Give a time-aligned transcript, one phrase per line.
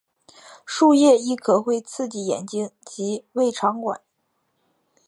[0.65, 4.01] 树液亦可能会刺激眼睛及胃肠管。